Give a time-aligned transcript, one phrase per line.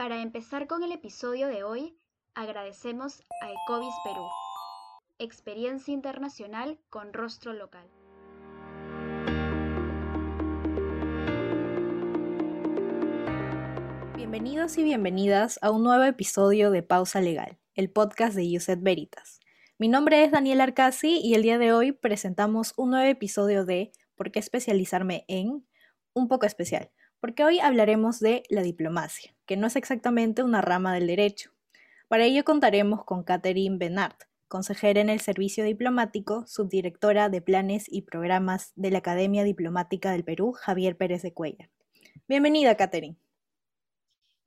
[0.00, 1.94] Para empezar con el episodio de hoy,
[2.34, 4.26] agradecemos a Ecovis Perú,
[5.18, 7.86] experiencia internacional con rostro local.
[14.16, 19.38] Bienvenidos y bienvenidas a un nuevo episodio de Pausa Legal, el podcast de Yuset Veritas.
[19.76, 23.92] Mi nombre es Daniel Arcasi y el día de hoy presentamos un nuevo episodio de
[24.14, 25.66] ¿Por qué especializarme en?
[26.14, 26.90] Un poco especial,
[27.20, 31.50] porque hoy hablaremos de la diplomacia, que no es exactamente una rama del derecho.
[32.06, 38.02] Para ello contaremos con Catherine Benart, consejera en el Servicio Diplomático, subdirectora de Planes y
[38.02, 41.68] Programas de la Academia Diplomática del Perú, Javier Pérez de Cuellar.
[42.28, 43.16] Bienvenida, Catherine.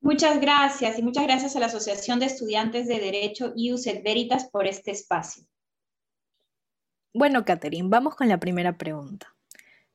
[0.00, 4.66] Muchas gracias y muchas gracias a la Asociación de Estudiantes de Derecho IUSET Veritas por
[4.66, 5.44] este espacio.
[7.12, 9.36] Bueno, Catherine, vamos con la primera pregunta.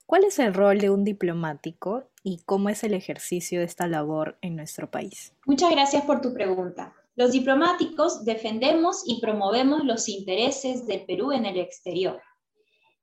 [0.05, 4.37] ¿Cuál es el rol de un diplomático y cómo es el ejercicio de esta labor
[4.41, 5.33] en nuestro país?
[5.45, 6.93] Muchas gracias por tu pregunta.
[7.15, 12.21] Los diplomáticos defendemos y promovemos los intereses del Perú en el exterior.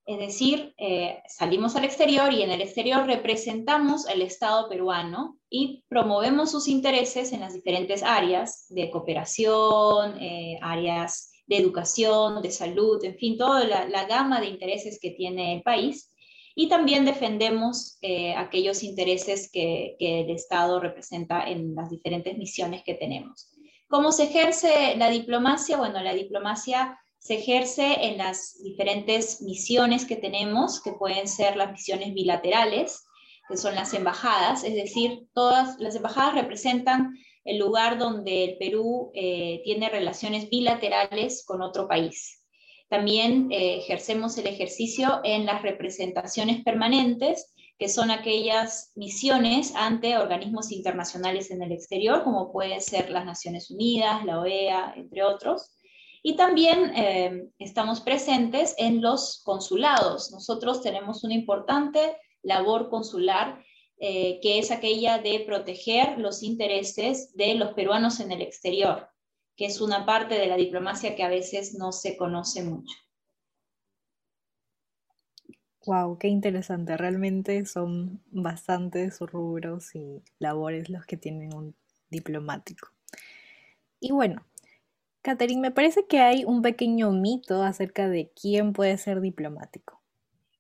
[0.07, 5.85] Es decir, eh, salimos al exterior y en el exterior representamos al Estado peruano y
[5.89, 13.05] promovemos sus intereses en las diferentes áreas de cooperación, eh, áreas de educación, de salud,
[13.05, 16.13] en fin, toda la, gama de intereses que tiene el país.
[16.59, 22.95] Y también defendemos eh, aquellos intereses que, el Estado representa en las diferentes misiones que
[22.95, 23.53] tenemos.
[23.89, 25.77] ¿Cómo se ejerce la diplomacia?
[25.77, 31.73] Bueno, la diplomacia se ejerce en las diferentes misiones que tenemos, que pueden ser las
[31.73, 33.05] misiones bilaterales,
[33.51, 39.11] que son las embajadas, es decir, todas las embajadas representan el lugar donde el Perú
[39.15, 42.46] eh, tiene relaciones bilaterales con otro país.
[42.89, 50.73] También eh, ejercemos el ejercicio en las representaciones permanentes, que son aquellas misiones ante organismos
[50.73, 55.77] internacionales en el exterior, como pueden ser las Naciones Unidas, la OEA, entre otros.
[56.23, 60.31] Y también eh, estamos presentes en los consulados.
[60.33, 63.63] Nosotros tenemos una importante labor consular
[63.99, 69.09] eh, que es aquella de proteger los intereses de los peruanos en el exterior,
[69.57, 72.95] que es una parte de la diplomacia que a veces no se conoce mucho.
[75.87, 76.97] Wow, qué interesante.
[76.97, 81.77] Realmente son bastantes rubros y labores los que tienen un
[82.11, 82.91] diplomático.
[84.01, 84.45] Y bueno,
[85.23, 90.01] Catherine, me parece que hay un pequeño mito acerca de quién puede ser diplomático.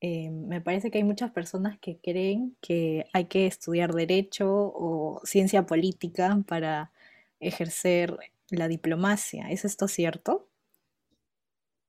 [0.00, 5.20] Eh, me parece que hay muchas personas que creen que hay que estudiar derecho o
[5.24, 6.92] ciencia política para
[7.40, 8.16] ejercer
[8.50, 9.50] la diplomacia.
[9.50, 10.48] ¿Es esto cierto?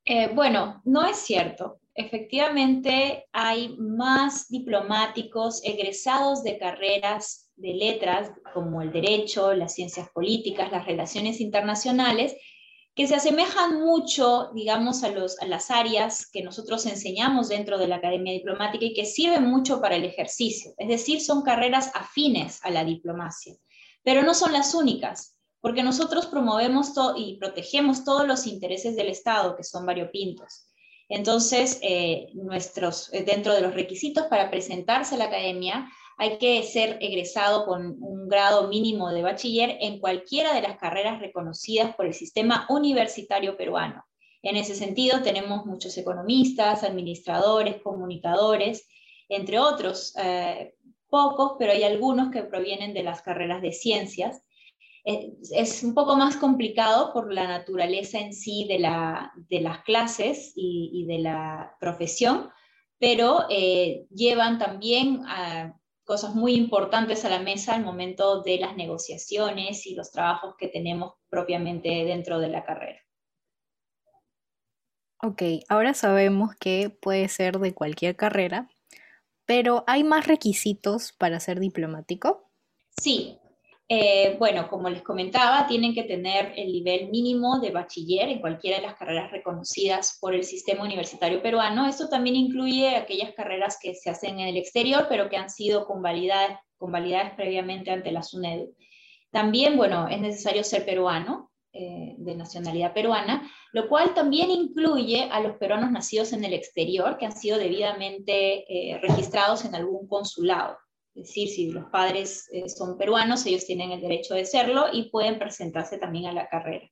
[0.05, 1.79] Eh, bueno, no es cierto.
[1.93, 10.71] Efectivamente, hay más diplomáticos egresados de carreras de letras como el derecho, las ciencias políticas,
[10.71, 12.35] las relaciones internacionales,
[12.93, 17.97] que se asemejan mucho, digamos, a, a las áreas que nosotros enseñamos dentro de la
[17.97, 20.73] Academia Diplomática y que sirven mucho para el ejercicio.
[20.77, 23.55] Es decir, son carreras afines a la diplomacia,
[24.03, 25.36] pero no son las únicas,
[25.67, 30.65] porque nosotros promovemos y protegemos todos los intereses del Estado, que son variopintos.
[31.09, 36.63] Entonces, eh, nuestros, eh, dentro de los requisitos para presentarse a la academia, hay que
[36.63, 42.05] ser egresado con un grado mínimo de bachiller en cualquiera de las carreras reconocidas por
[42.05, 44.05] el sistema universitario peruano.
[44.43, 48.87] En ese sentido, tenemos muchos economistas, administradores, comunicadores,
[49.27, 50.75] entre otros, eh,
[51.09, 54.43] pocos, pero hay algunos que provienen de las carreras de ciencias.
[55.09, 61.05] Eh, es un poco más complicado por la naturaleza en sí de, las clases y,
[61.07, 62.49] de la profesión,
[62.99, 68.75] pero eh, llevan también a cosas muy importantes a la mesa al momento de las
[68.75, 72.99] negociaciones y los trabajos que tenemos propiamente dentro de la carrera.
[75.23, 78.69] Ok, ahora sabemos que puede ser de cualquier carrera,
[79.45, 82.51] pero ¿hay más requisitos para ser diplomático?
[83.01, 83.39] Sí,
[83.89, 88.77] eh, bueno, como les comentaba, tienen que tener el nivel mínimo de bachiller en cualquiera
[88.77, 91.87] de las carreras reconocidas por el sistema universitario peruano.
[91.87, 95.85] Esto también incluye aquellas carreras que se hacen en el exterior, pero que han sido
[95.87, 96.59] convalidadas,
[97.35, 98.75] previamente ante la SUNEDU.
[99.31, 105.39] También, bueno, es necesario ser peruano, eh, de nacionalidad peruana, lo cual también incluye a
[105.39, 110.77] los peruanos nacidos en el exterior que han sido debidamente eh, registrados en algún consulado.
[111.17, 115.39] Decir, si los padres eh, son peruanos, ellos tienen el derecho de serlo y pueden
[115.39, 116.87] presentarse también a la carrera.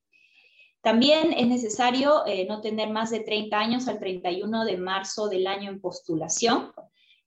[0.82, 5.46] También es necesario eh, no tener más de 30 años al 31 de marzo del
[5.46, 6.72] año en postulación.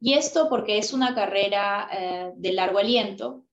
[0.01, 3.45] Y esto porque es una carrera eh, de largo aliento.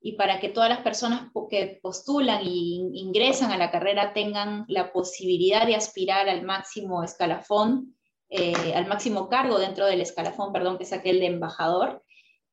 [0.00, 4.92] y para que todas las personas que postulan e ingresan a la carrera tengan la
[4.92, 7.96] posibilidad de aspirar al máximo escalafón,
[8.28, 12.02] eh, al máximo cargo dentro del escalafón, perdón, que es aquel de embajador,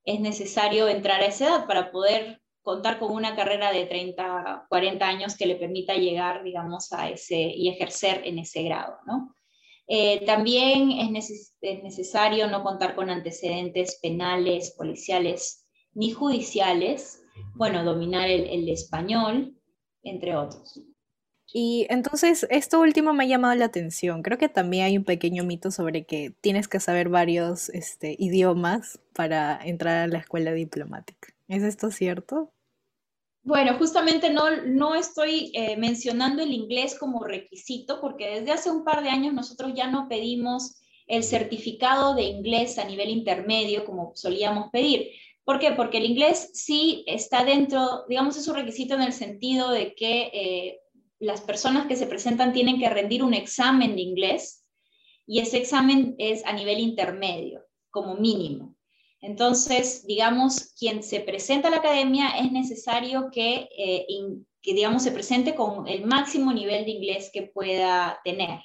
[0.05, 5.05] es necesario entrar a esa edad para poder contar con una carrera de 30, 40
[5.05, 9.35] años que le permita llegar, digamos, a ese y ejercer en ese grado, ¿no?
[9.87, 17.23] Eh, también es, es, necesario no contar con antecedentes penales, policiales ni judiciales
[17.55, 19.55] bueno, dominar el, español,
[20.03, 20.79] entre otros.
[21.55, 24.23] Y entonces, esto último me ha llamado la atención.
[24.23, 28.99] Creo que también hay un pequeño mito sobre que tienes que saber varios este, idiomas
[29.13, 31.31] para entrar a la escuela diplomática.
[31.47, 32.51] ¿Es esto cierto?
[33.43, 38.83] Bueno, justamente no, no estoy eh, mencionando el inglés como requisito, porque desde hace un
[38.83, 44.13] par de años nosotros ya no pedimos el certificado de inglés a nivel intermedio como
[44.15, 45.09] solíamos pedir.
[45.43, 45.73] ¿Por qué?
[45.73, 50.31] Porque el inglés sí está dentro, digamos, es un requisito en el sentido de que
[50.33, 50.79] eh,
[51.23, 54.65] las personas que se presentan tienen que rendir un examen de inglés
[55.25, 58.75] y ese examen es a nivel intermedio, como mínimo.
[59.21, 64.05] Entonces, digamos, quien se presenta a la academia es necesario que, eh,
[64.61, 68.59] que digamos, se presente con el máximo nivel de inglés que pueda tener.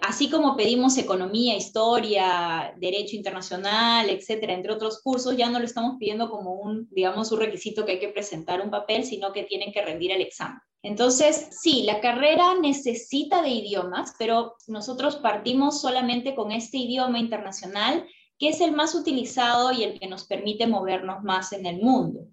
[0.00, 5.96] Así como pedimos economía, historia, derecho internacional, etcétera, entre otros cursos, ya no lo estamos
[5.98, 9.72] pidiendo como un, digamos, un requisito que hay que presentar un papel, sino que tienen
[9.72, 10.60] que rendir el examen.
[10.82, 18.06] Entonces, sí, la carrera necesita de idiomas, pero nosotros partimos solamente con este idioma internacional,
[18.38, 22.28] que es el más utilizado y el que nos permite movernos más en el mundo.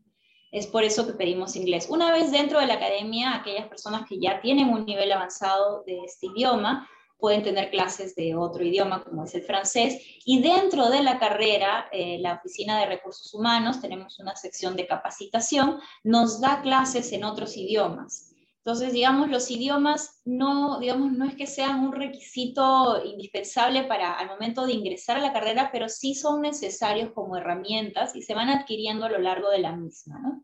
[0.51, 1.87] Es por eso que pedimos inglés.
[1.89, 5.97] Una vez dentro de la academia, aquellas personas que ya tienen un nivel avanzado de
[6.05, 10.01] este idioma, pueden tener clases de otro idioma como es el francés.
[10.25, 14.87] Y dentro de la carrera, eh, la Oficina de Recursos Humanos, tenemos una sección de
[14.87, 18.31] capacitación, nos da clases en otros idiomas.
[18.65, 24.27] Entonces, digamos, los idiomas no, digamos, no es que sean un requisito indispensable para al
[24.27, 28.49] momento de ingresar a la carrera, pero sí son necesarios como herramientas y se van
[28.49, 30.43] adquiriendo a lo largo de la misma, ¿no?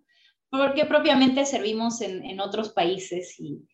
[0.51, 3.65] Porque propiamente servimos en, en otros países y,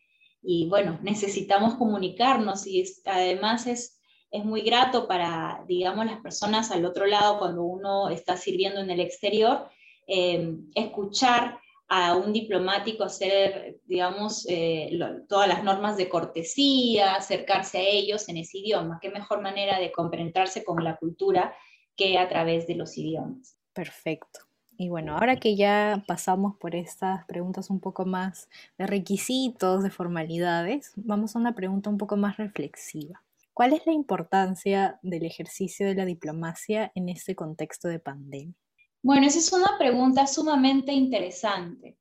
[0.42, 4.00] y bueno, necesitamos comunicarnos y además es,
[4.32, 8.90] es muy grato para, digamos, las personas al otro lado cuando uno está sirviendo en
[8.90, 9.70] el exterior,
[10.08, 14.92] em, escuchar a un diplomático hacer, digamos, eh,
[15.30, 19.00] todas las normas de cortesía, acercarse a ellos en ese idioma.
[19.02, 21.56] Qué mejor manera de comprenderse con la cultura
[21.96, 23.58] que a través de los idiomas.
[23.74, 24.47] Perfecto.
[24.80, 28.48] Y bueno, ahora que ya pasamos por estas preguntas un poco más
[28.78, 33.24] de requisitos, de formalidades, vamos a una pregunta un poco más reflexiva.
[33.54, 38.54] ¿Cuál es la importancia del ejercicio de la diplomacia en este contexto de pandemia?
[39.02, 41.98] Bueno, esa es una pregunta sumamente interesante.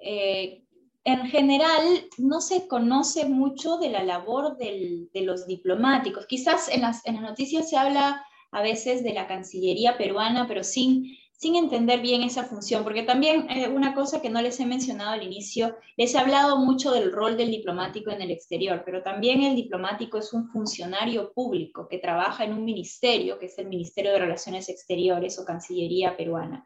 [0.00, 0.62] Eh,
[1.02, 1.82] en general,
[2.18, 6.26] no se conoce mucho de la labor de los diplomáticos.
[6.26, 10.62] Quizás en las, en las noticias se habla a veces de la Cancillería peruana, pero
[10.62, 14.64] sin sin entender bien esa función, porque también eh, una cosa que no les he
[14.64, 19.02] mencionado al inicio, les he hablado mucho del rol del diplomático en el exterior, pero
[19.02, 23.66] también el diplomático es un funcionario público que trabaja en un ministerio, que es el
[23.66, 26.64] Ministerio de Relaciones Exteriores o Cancillería peruana.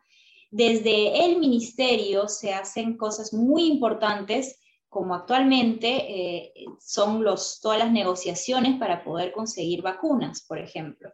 [0.50, 7.90] Desde el ministerio se hacen cosas muy importantes como actualmente eh, son los, todas las
[7.90, 11.08] negociaciones para poder conseguir vacunas, por ejemplo.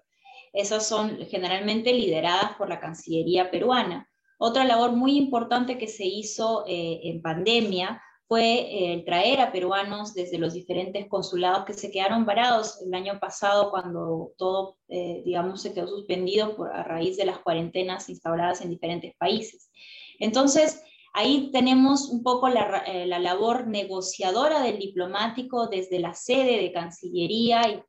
[0.52, 4.08] Esas son generalmente lideradas por la Cancillería peruana.
[4.44, 9.52] Otra labor muy importante que se hizo eh, en pandemia fue eh, el traer a
[9.52, 15.22] peruanos desde los diferentes consulados que se quedaron varados el año pasado cuando todo, eh,
[15.24, 19.70] digamos, se quedó suspendido por, a raíz de las cuarentenas instauradas en diferentes países.
[20.18, 20.82] Entonces,
[21.14, 27.68] ahí tenemos un poco la, la labor negociadora del diplomático desde la sede de Cancillería
[27.68, 27.82] y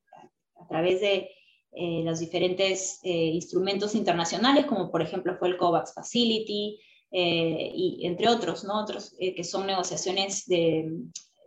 [0.61, 1.29] a través de
[1.75, 6.79] eh, los diferentes eh, instrumentos internacionales, como por ejemplo fue el COVAX Facility,
[7.11, 8.81] eh, y entre otros, ¿no?
[8.81, 10.89] otros que son negociaciones de,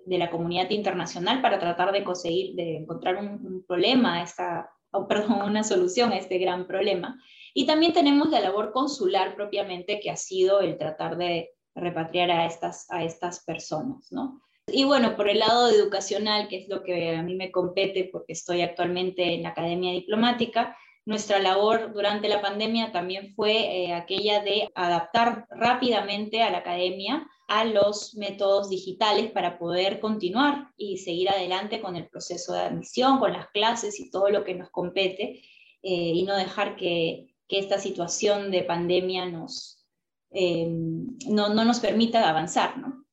[0.04, 4.70] de, la comunidad internacional para tratar de conseguir, de encontrar un, problema, esta,
[5.08, 7.20] perdón, una solución a este gran problema.
[7.52, 12.46] Y también tenemos la labor consular propiamente, que ha sido el tratar de repatriar a
[12.46, 14.40] estas, a estas personas, ¿no?
[14.68, 18.32] Y bueno, por el lado educacional, que es lo que a mí me compete porque
[18.32, 24.42] estoy actualmente en la Academia Diplomática, nuestra labor durante la pandemia también fue eh, aquella
[24.42, 31.30] de adaptar rápidamente a la academia a los métodos digitales para poder continuar y seguir
[31.30, 35.42] adelante con el proceso de admisión, con las clases y todo lo que nos compete,
[35.82, 39.86] eh, y no dejar que, esta situación de pandemia nos,
[40.32, 43.05] no, no, nos permita avanzar, ¿no?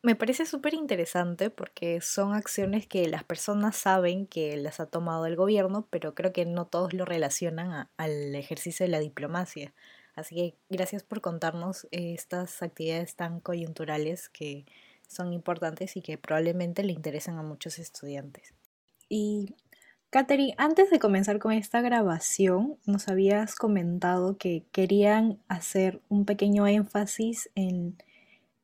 [0.00, 5.26] Me parece súper interesante porque son acciones que las personas saben que las ha tomado
[5.26, 9.74] el gobierno, pero creo que no todos lo relacionan al ejercicio de la diplomacia.
[10.14, 14.66] Así que gracias por contarnos estas actividades tan coyunturales que
[15.08, 18.54] son importantes y que probablemente le interesan a muchos estudiantes.
[19.08, 19.56] Y
[20.10, 26.66] Katherine, antes de comenzar con esta grabación, nos habías comentado que querían hacer un pequeño
[26.66, 27.96] énfasis en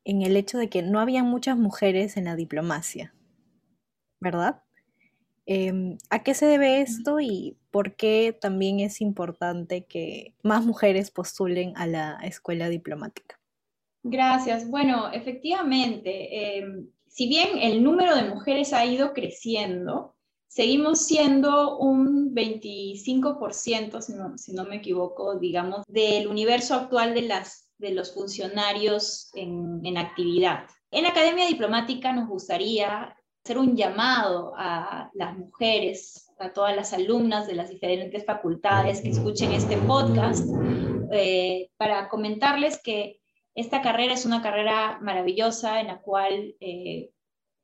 [0.04, 3.14] en el hecho de que no había muchas mujeres en la diplomacia,
[4.20, 4.62] ¿verdad?
[5.46, 11.10] Em, ¿A qué se debe esto y por qué también es importante que más mujeres
[11.10, 13.38] postulen a la escuela diplomática?
[14.02, 14.68] Gracias.
[14.68, 20.14] Bueno, efectivamente, em, si bien el número de mujeres ha ido creciendo,
[20.46, 27.22] seguimos siendo un 25%, si no, si no me equivoco, digamos, del universo actual de
[27.22, 30.66] las de los funcionarios en, actividad.
[30.90, 36.92] En la Academia Diplomática nos gustaría hacer un llamado a las mujeres, a todas las
[36.92, 40.48] alumnas de las diferentes facultades que escuchen este podcast,
[41.12, 43.20] eh, para comentarles que
[43.54, 47.10] esta carrera es una carrera maravillosa en la cual eh,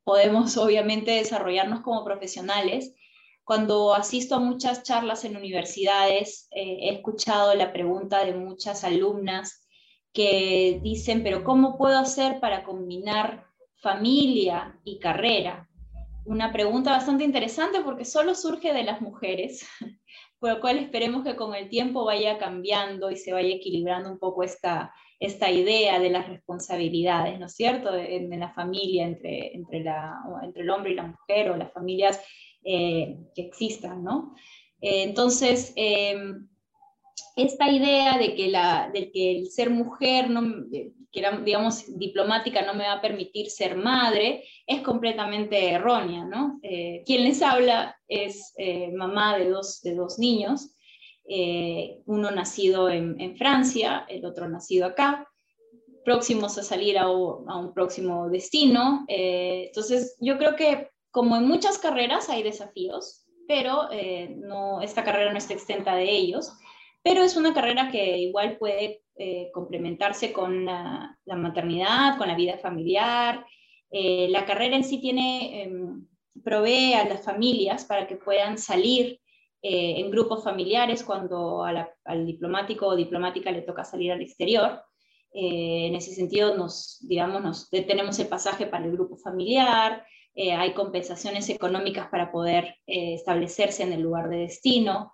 [0.03, 2.95] podemos obviamente desarrollarnos como profesionales.
[3.43, 9.67] Cuando asisto a muchas charlas en universidades, eh, he escuchado la pregunta de muchas alumnas
[10.13, 13.45] que dicen, pero ¿cómo puedo hacer para combinar
[13.81, 15.69] familia y carrera?
[16.25, 19.67] Una pregunta bastante interesante porque solo surge de las mujeres,
[20.39, 24.19] por lo cual esperemos que con el tiempo vaya cambiando y se vaya equilibrando un
[24.19, 29.83] poco esta, esta idea de las responsabilidades, ¿no es cierto?, en, la familia, entre, entre,
[29.83, 32.19] la, entre el hombre y la mujer o las familias
[32.63, 34.35] eh, que existan, ¿no?
[34.81, 36.47] Eh, entonces, em,
[37.35, 40.65] esta idea de que, la, de que el ser mujer, no,
[41.11, 46.59] que era, digamos, diplomática no me va a permitir ser madre, es completamente errónea, ¿no?
[46.63, 50.75] Eh, quien les habla es eh, mamá de dos, de dos niños,
[51.27, 55.27] eh, uno nacido en, en, Francia, el otro nacido acá,
[56.03, 59.05] próximos a salir a, un próximo destino.
[59.07, 63.89] entonces, yo creo que como en muchas carreras hay desafíos, pero
[64.37, 66.53] no, esta carrera no está exenta de ellos
[67.03, 72.57] pero es una carrera que igual puede eh, complementarse con la, maternidad, con la vida
[72.57, 73.45] familiar.
[73.91, 76.07] Eh, la carrera en sí tiene, em,
[76.43, 79.19] provee a las familias para que puedan salir
[79.61, 84.81] eh, en grupos familiares cuando al diplomático o diplomática le toca salir al exterior.
[85.33, 90.05] en ese sentido, nos, digamos, nos tenemos el pasaje para el grupo familiar,
[90.35, 95.13] hay compensaciones económicas para poder establecerse en el lugar de destino.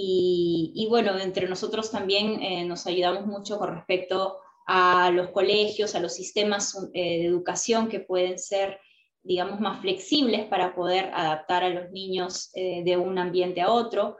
[0.00, 6.00] Y, bueno, entre nosotros también eh, nos ayudamos mucho con respecto a los colegios, a
[6.00, 8.78] los sistemas eh, de educación que pueden ser,
[9.24, 14.18] digamos, más flexibles para poder adaptar a los niños eh, de un ambiente a otro.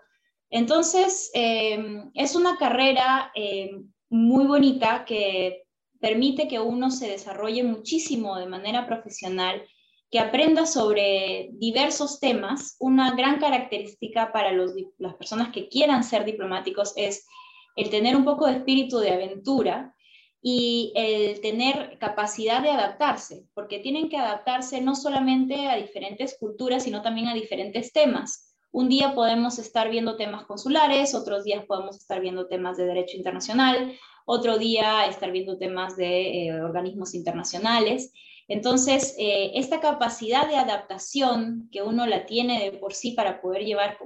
[0.51, 3.31] Entonces, es una carrera
[4.09, 5.65] muy bonita que
[6.01, 9.63] permite que uno se desarrolle muchísimo de manera profesional
[10.11, 12.77] que aprenda sobre diversos temas.
[12.81, 17.27] Una gran característica para las personas que quieran ser diplomáticos es
[17.77, 19.95] el tener un poco de espíritu de aventura
[20.41, 26.85] y el tener capacidad de adaptarse, porque tienen que adaptarse no solamente a diferentes culturas,
[26.85, 28.57] sino también a diferentes temas.
[28.71, 33.17] Un día podemos estar viendo temas consulares, otros días podemos estar viendo temas de derecho
[33.17, 33.97] internacional,
[34.27, 38.13] otro día estar viendo temas de eh, organismos internacionales.
[38.49, 43.65] Entonces, eh, esta capacidad de adaptación que uno la tiene de por sí para poder
[43.65, 43.99] llevar,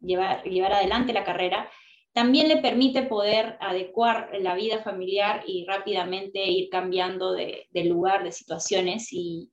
[0.00, 1.68] llevar, llevar adelante la carrera,
[2.12, 8.32] también le permite poder adecuar la vida familiar y rápidamente ir cambiando de, lugar, de
[8.32, 9.50] situaciones y,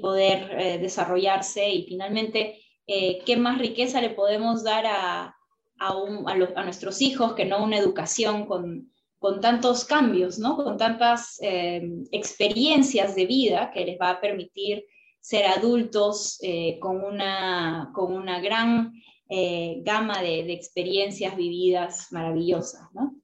[0.00, 1.68] poder eh, desarrollarse.
[1.68, 5.36] Y finalmente, eh, ¿qué más riqueza le podemos dar a,
[5.78, 10.56] a nuestros hijos que no una educación con, con tantos cambios, ¿no?
[10.56, 14.84] con tantas eh, experiencias de vida que les va a permitir
[15.20, 18.92] ser adultos eh, con, una, con una gran
[19.28, 22.82] eh, gama de, experiencias vividas maravillosas.
[22.94, 23.14] ¿no?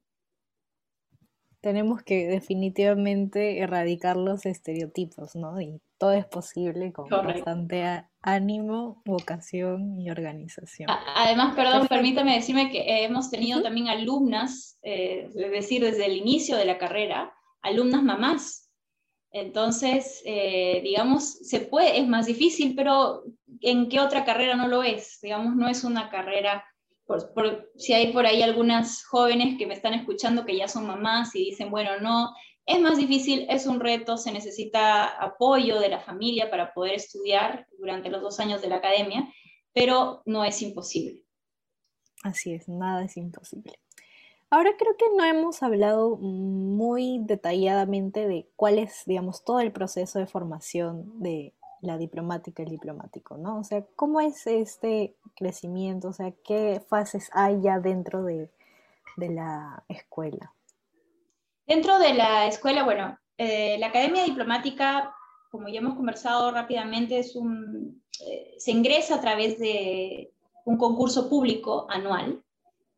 [1.60, 5.56] tenemos que definitivamente erradicar los estereotipos, ¿no?
[5.98, 10.88] Todo es posible con bastante ánimo, vocación y organización.
[11.16, 16.56] Además, perdón, permítame decirme que hemos tenido también alumnas, eh, es decir, desde el inicio
[16.56, 18.70] de la carrera, alumnas mamás.
[19.30, 23.24] Entonces, eh, digamos, se puede, es más difícil, pero
[23.60, 25.18] ¿en qué otra carrera no lo es?
[25.20, 26.64] Digamos, no es una carrera
[27.34, 31.34] por, si hay por ahí algunas jóvenes que me están escuchando que ya son mamás
[31.34, 32.34] y dicen, bueno, no,
[32.68, 37.66] es más difícil, es un reto, se necesita apoyo de la familia para poder estudiar
[37.78, 39.26] durante los dos años de la academia,
[39.72, 41.24] pero no es imposible.
[42.22, 43.72] Así es, nada es imposible.
[44.50, 50.18] Ahora creo que no hemos hablado muy detalladamente de cuál es, digamos, todo el proceso
[50.18, 53.60] de formación de la diplomática, el diplomático, ¿no?
[53.60, 56.08] O sea, ¿cómo es este crecimiento?
[56.08, 58.50] O sea, ¿qué fases hay ya dentro de,
[59.16, 60.52] la escuela?
[61.68, 65.14] Dentro de la escuela, bueno, eh, la Academia Diplomática,
[65.50, 70.32] como ya hemos conversado rápidamente, eh, se ingresa a través de
[70.64, 72.42] un concurso público anual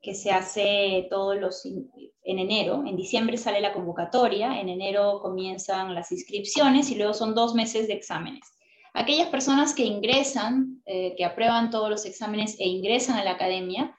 [0.01, 2.85] que se hace todos los en enero.
[2.87, 7.89] En diciembre sale la convocatoria, en enero comienzan las inscripciones y luego son dos meses
[7.89, 8.53] de exámenes.
[8.95, 13.97] Aquellas personas que ingresan, eh, que aprueban todos los exámenes e ingresan a la academia,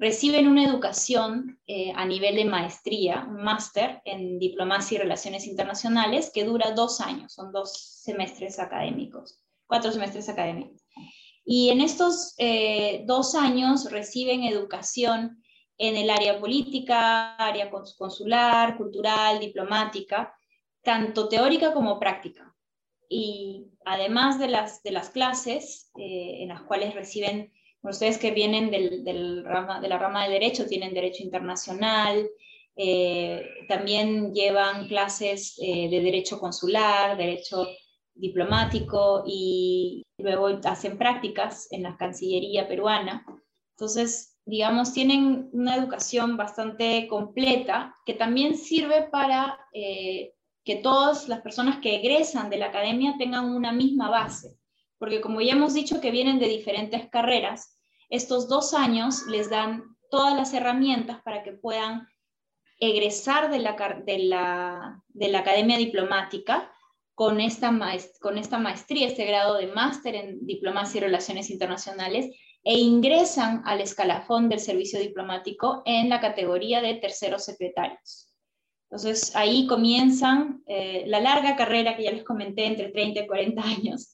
[0.00, 6.30] reciben una educación eh, a nivel de maestría, un máster en diplomacia y relaciones internacionales
[6.32, 10.82] que dura dos años, son dos semestres académicos, cuatro semestres académicos.
[11.44, 15.42] Y en estos eh, dos años reciben educación
[15.76, 20.34] en el área política, área consular, cultural, diplomática,
[20.82, 22.50] tanto teórica como práctica
[23.06, 27.52] y además de las, de las clases eh, en las cuales reciben,
[27.82, 32.28] ustedes que vienen del, rama, de la rama de derecho, tienen derecho internacional,
[32.76, 37.66] eh, también llevan clases eh, de derecho consular, derecho
[38.14, 43.24] diplomático y luego hacen prácticas en la Cancillería peruana.
[43.76, 49.58] Entonces, digamos, tienen una educación bastante completa que también sirve para
[50.64, 54.59] que todas las personas que egresan de la academia tengan una misma base,
[55.00, 57.80] porque como ya hemos dicho que vienen de diferentes carreras,
[58.10, 62.06] estos dos años les dan todas las herramientas para que puedan
[62.78, 66.70] egresar de la, de la, de la academia diplomática
[67.14, 67.72] con esta,
[68.20, 72.26] con esta maestría, este grado de máster en diplomacia y relaciones internacionales,
[72.62, 78.29] e ingresan al escalafón del servicio diplomático en la categoría de terceros secretarios.
[78.90, 83.62] Entonces ahí comienzan eh, la larga carrera que ya les comenté, entre 30 y 40
[83.62, 84.12] años,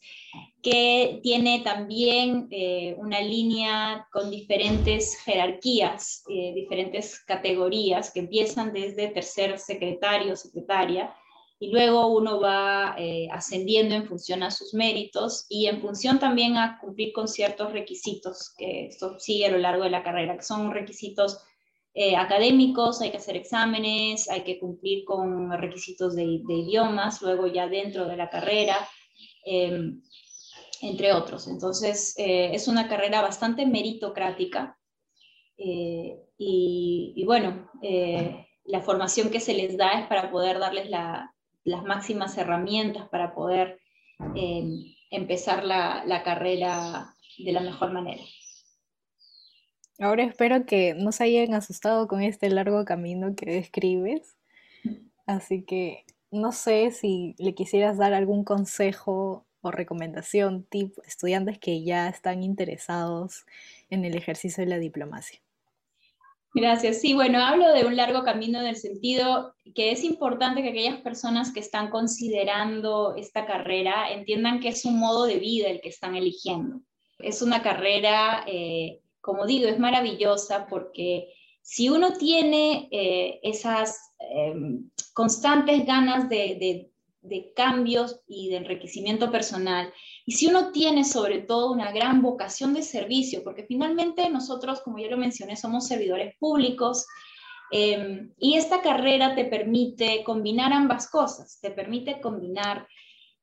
[0.62, 9.08] que tiene también eh, una línea con diferentes jerarquías, eh, diferentes categorías que empiezan desde
[9.08, 11.14] tercer secretario, secretaria,
[11.58, 12.94] y luego uno va
[13.32, 18.52] ascendiendo en función a sus méritos y en función también a cumplir con ciertos requisitos
[18.58, 21.38] que esto sigue a lo largo de la carrera, que son requisitos
[21.98, 27.68] eh, académicos, hay que hacer exámenes, hay que cumplir con requisitos de, idiomas, luego ya
[27.68, 28.86] dentro de la carrera,
[29.46, 30.02] em,
[30.82, 31.48] entre otros.
[31.48, 34.78] Entonces, eh, es una carrera bastante meritocrática
[35.56, 37.70] eh, y, bueno,
[38.64, 43.80] la formación que se les da es para poder darles las máximas herramientas para poder
[44.34, 48.22] em, empezar la carrera de la mejor manera.
[49.98, 54.36] Ahora espero que no se hayan asustado con este largo camino que describes.
[55.26, 61.82] Así que no sé si le quisieras dar algún consejo o recomendación, tipo estudiantes que
[61.82, 63.46] ya están interesados
[63.90, 65.40] en el ejercicio de la diplomacia.
[66.54, 67.00] Gracias.
[67.00, 71.00] Sí, bueno, hablo de un largo camino en el sentido que es importante que aquellas
[71.02, 75.90] personas que están considerando esta carrera entiendan que es un modo de vida el que
[75.90, 76.80] están eligiendo.
[77.18, 84.88] Es una carrera eh, como digo, es maravillosa porque si uno tiene eh, esas em,
[85.12, 86.92] constantes ganas de,
[87.56, 89.92] cambios y de enriquecimiento personal,
[90.24, 94.98] y si uno tiene sobre todo una gran vocación de servicio, porque finalmente nosotros, como
[94.98, 97.04] ya lo mencioné, somos servidores públicos,
[97.72, 102.86] em, y esta carrera te permite combinar ambas cosas, te permite combinar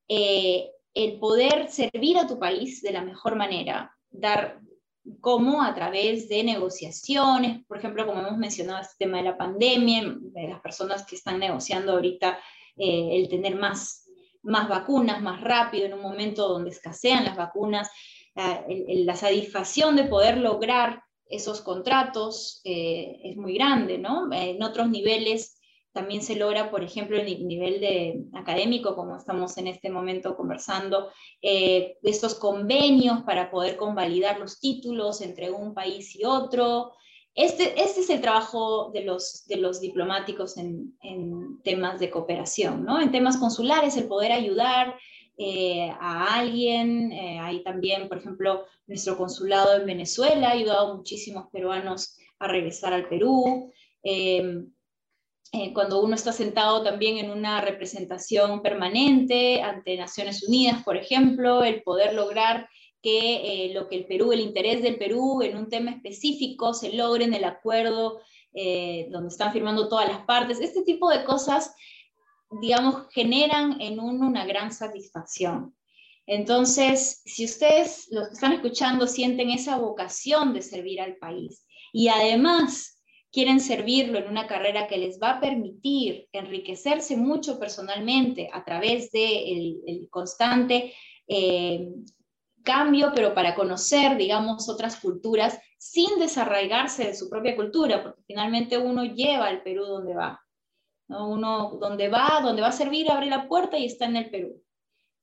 [0.07, 4.61] eh, el poder servir a tu país de la mejor manera, dar,
[5.19, 10.15] cómo a través de negociaciones, por ejemplo, como hemos mencionado este tema de la pandemia,
[10.17, 12.39] de las personas que están negociando ahorita
[12.77, 14.09] eh, el tener más,
[14.41, 17.89] más vacunas más rápido en un momento donde escasean las vacunas,
[18.35, 24.31] la satisfacción de poder lograr esos contratos eh, es muy grande, ¿no?
[24.31, 25.59] En otros niveles
[25.93, 30.35] también se logra, por ejemplo, en el nivel de académico, como estamos en este momento
[30.35, 31.09] conversando,
[31.41, 36.93] eh, estos convenios para poder convalidar los títulos entre un país y otro.
[37.35, 42.83] Este, este es el trabajo de los, de los diplomáticos en, en temas de cooperación,
[42.83, 42.99] ¿no?
[42.99, 44.95] En temas consulares, el poder ayudar
[45.37, 47.11] eh, a alguien.
[47.11, 52.47] Eh, hay también, por ejemplo, nuestro consulado en Venezuela ha ayudado a muchísimos peruanos a
[52.47, 53.71] regresar al Perú.
[55.53, 61.63] Eh, cuando uno está sentado también en una representación permanente ante Naciones Unidas, por ejemplo,
[61.63, 62.67] el poder lograr
[63.01, 67.25] que lo que el Perú, el interés del Perú en un tema específico se logre
[67.25, 68.21] en el acuerdo
[68.53, 70.61] donde están firmando todas las partes.
[70.61, 71.75] Este tipo de cosas
[72.61, 75.75] digamos, generan en uno una gran satisfacción.
[76.25, 82.07] Entonces, si ustedes, los que están escuchando, sienten esa vocación de servir al país y
[82.07, 83.01] además
[83.33, 89.11] quieren servirlo en una carrera que les va a permitir enriquecerse mucho personalmente a través
[89.11, 90.93] del de el constante
[91.27, 91.89] eh,
[92.63, 98.77] cambio, pero para conocer, digamos, otras culturas sin desarraigarse de su propia cultura, porque finalmente
[98.77, 100.39] uno lleva al Perú donde va.
[101.07, 104.61] Uno donde va, donde va a servir, abre la puerta y está en el Perú.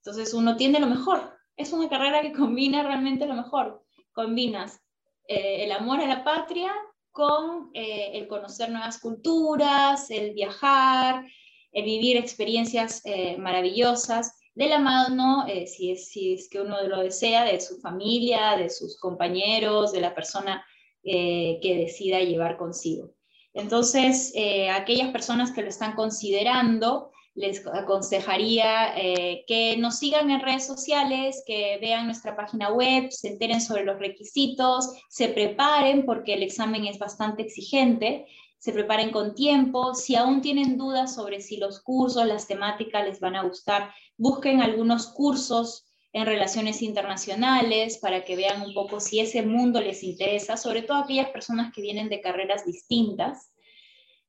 [0.03, 1.39] Entonces uno tiene lo mejor.
[1.57, 3.85] Es una carrera que combina realmente lo mejor.
[4.13, 4.81] Combinas
[5.29, 6.73] eh, el amor a la patria
[7.13, 11.25] con eh, el conocer nuevas culturas, el viajar,
[11.73, 17.03] el vivir experiencias eh, maravillosas de la mano, si, es, si es que uno lo
[17.03, 20.65] desea, de su familia, de sus compañeros, de la persona
[21.03, 23.15] que decida llevar consigo.
[23.53, 30.41] Entonces, eh, aquellas personas que lo están considerando, les aconsejaría eh, que nos sigan en
[30.41, 36.35] redes sociales, que vean nuestra página web, se enteren sobre los requisitos, se preparen porque
[36.35, 38.27] el examen es bastante exigente,
[38.59, 39.95] se preparen con tiempo.
[39.95, 44.61] Si aún tienen dudas sobre si los cursos, las temáticas les van a gustar, busquen
[44.61, 50.57] algunos cursos en relaciones internacionales para que vean un poco si ese mundo les interesa,
[50.57, 53.50] sobre todo aquellas personas que vienen de carreras distintas.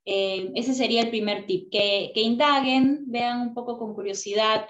[0.05, 4.67] Eh, ese sería el primer tip, que, indaguen, vean un poco con curiosidad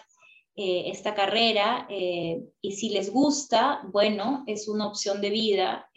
[0.56, 5.89] eh, esta carrera eh, y si les gusta, bueno, es una opción de vida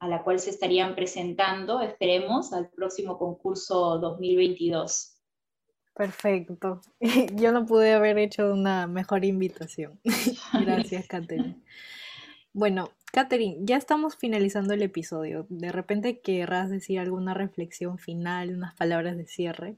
[0.00, 5.14] a la cual se estarían presentando, esperemos, al próximo concurso 2022.
[5.94, 6.80] Perfecto.
[7.36, 10.00] Yo no pude haber hecho una mejor invitación.
[10.52, 11.62] Gracias, Catherine.
[12.52, 15.46] Bueno, Catherine, ya estamos finalizando el episodio.
[15.48, 19.76] ¿De repente querrás decir alguna reflexión final, unas palabras de cierre?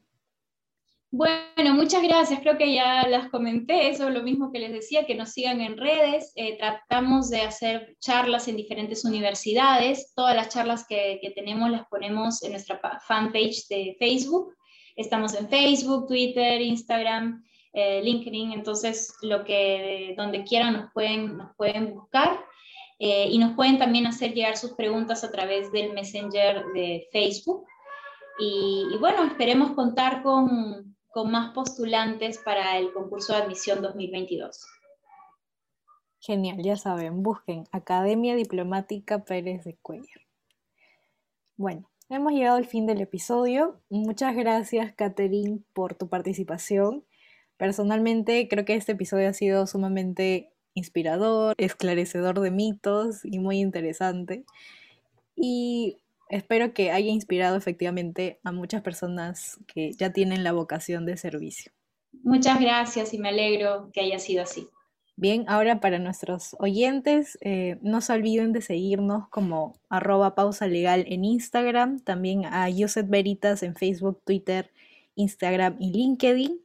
[1.10, 2.40] Bueno, muchas gracias.
[2.40, 3.90] Creo que ya las comenté.
[3.90, 6.32] Eso es lo mismo que les decía, que nos sigan en redes.
[6.34, 10.14] Eh, tratamos de hacer charlas en diferentes universidades.
[10.14, 14.54] Todas las charlas que, tenemos las ponemos en nuestra fanpage de Facebook.
[14.96, 17.44] Estamos en Facebook, Twitter, Instagram,
[17.74, 22.45] eh, LinkedIn, entonces lo que donde quieran nos pueden, nos pueden buscar
[22.98, 27.66] eh, y nos pueden también hacer llegar sus preguntas a través del Messenger de Facebook.
[28.38, 34.66] Y, bueno, esperemos contar con, con más postulantes para el concurso de admisión 2022.
[36.20, 40.20] Genial, ya saben, busquen Academia Diplomática Pérez de Cuellar.
[41.56, 43.80] Bueno, Hemos llegado al fin del episodio.
[43.88, 47.04] Muchas gracias, Catherine, por tu participación.
[47.56, 54.44] Personalmente creo que este episodio ha sido sumamente inspirador, esclarecedor de mitos y muy interesante.
[55.34, 55.96] Y
[56.28, 61.72] espero que haya inspirado efectivamente a muchas personas que ya tienen la vocación de servicio.
[62.22, 64.68] Muchas gracias y me alegro que haya sido así.
[65.18, 71.06] Bien, ahora para nuestros oyentes, eh, no se olviden de seguirnos como arroba pausa legal
[71.08, 74.70] en Instagram, también a Joseph Veritas en Facebook, Twitter,
[75.14, 76.60] Instagram y LinkedIn.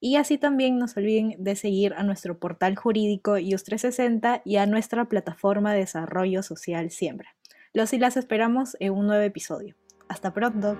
[0.00, 4.66] Y así también no se olviden de seguir a nuestro portal jurídico IUS360 y a
[4.66, 7.34] nuestra plataforma de desarrollo social Siembra.
[7.72, 9.74] Los y las esperamos en un nuevo episodio.
[10.08, 10.76] Hasta pronto.